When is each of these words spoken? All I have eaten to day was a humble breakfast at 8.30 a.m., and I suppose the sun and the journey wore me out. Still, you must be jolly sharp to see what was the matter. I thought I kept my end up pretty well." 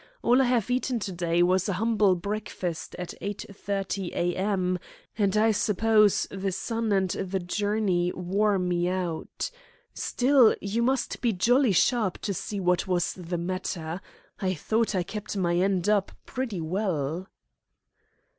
All 0.23 0.41
I 0.41 0.45
have 0.45 0.71
eaten 0.71 0.97
to 1.01 1.11
day 1.11 1.43
was 1.43 1.69
a 1.69 1.73
humble 1.73 2.15
breakfast 2.15 2.95
at 2.97 3.13
8.30 3.21 4.07
a.m., 4.15 4.79
and 5.15 5.37
I 5.37 5.51
suppose 5.51 6.25
the 6.31 6.51
sun 6.51 6.91
and 6.91 7.11
the 7.11 7.37
journey 7.39 8.11
wore 8.13 8.57
me 8.57 8.89
out. 8.89 9.51
Still, 9.93 10.55
you 10.59 10.81
must 10.81 11.21
be 11.21 11.33
jolly 11.33 11.71
sharp 11.73 12.17
to 12.21 12.33
see 12.33 12.59
what 12.59 12.87
was 12.87 13.13
the 13.13 13.37
matter. 13.37 14.01
I 14.39 14.55
thought 14.55 14.95
I 14.95 15.03
kept 15.03 15.37
my 15.37 15.55
end 15.57 15.87
up 15.87 16.11
pretty 16.25 16.61
well." 16.61 17.27